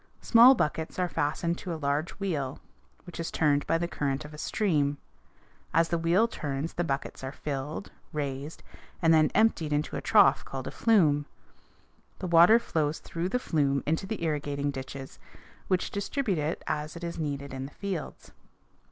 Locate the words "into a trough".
9.71-10.43